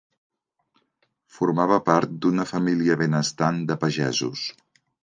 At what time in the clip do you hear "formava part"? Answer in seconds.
1.35-2.17